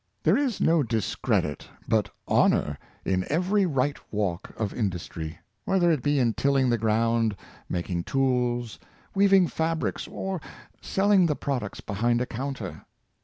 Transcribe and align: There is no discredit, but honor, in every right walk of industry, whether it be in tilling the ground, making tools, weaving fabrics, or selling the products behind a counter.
There 0.23 0.35
is 0.35 0.59
no 0.59 0.81
discredit, 0.81 1.67
but 1.87 2.09
honor, 2.27 2.79
in 3.05 3.23
every 3.29 3.67
right 3.67 3.95
walk 4.11 4.51
of 4.59 4.73
industry, 4.73 5.37
whether 5.63 5.91
it 5.91 6.01
be 6.01 6.17
in 6.17 6.33
tilling 6.33 6.71
the 6.71 6.77
ground, 6.79 7.35
making 7.69 8.05
tools, 8.05 8.79
weaving 9.13 9.45
fabrics, 9.49 10.07
or 10.07 10.41
selling 10.81 11.27
the 11.27 11.35
products 11.35 11.81
behind 11.81 12.19
a 12.19 12.25
counter. 12.25 12.83